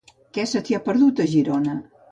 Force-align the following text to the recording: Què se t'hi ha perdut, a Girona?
Què 0.37 0.45
se 0.53 0.61
t'hi 0.69 0.79
ha 0.79 0.81
perdut, 0.89 1.23
a 1.27 1.31
Girona? 1.37 1.81